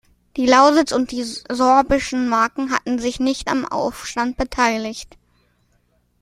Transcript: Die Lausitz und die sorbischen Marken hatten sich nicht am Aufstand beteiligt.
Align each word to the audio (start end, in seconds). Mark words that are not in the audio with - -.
Die 0.35 0.47
Lausitz 0.47 0.93
und 0.93 1.11
die 1.11 1.21
sorbischen 1.23 2.27
Marken 2.27 2.71
hatten 2.71 2.97
sich 2.97 3.19
nicht 3.19 3.47
am 3.49 3.65
Aufstand 3.65 4.35
beteiligt. 4.35 5.15